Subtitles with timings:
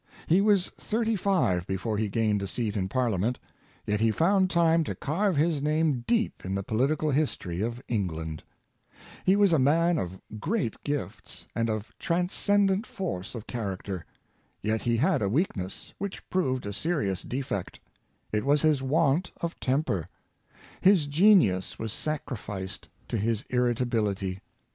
[0.25, 3.35] He was thirty five before he gained a seat in ParHament,
[3.85, 8.41] yet he found time to carve his name deep in the poHtical history of England.
[9.27, 14.01] He was a man of great gifts, and of transcendent force of char acter.
[14.63, 17.79] Yet he had a weakness, which proved a serious defect—
[18.31, 20.09] it was his want of temper;
[20.81, 24.39] his genius was sac rificed to his irritabihty.